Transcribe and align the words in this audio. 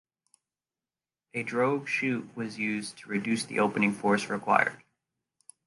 A 1.35 1.43
drogue 1.43 1.87
chute 1.87 2.35
was 2.35 2.57
used 2.57 2.97
to 2.97 3.09
reduce 3.11 3.45
the 3.45 3.59
opening 3.59 3.93
force 3.93 4.29
required. 4.29 4.83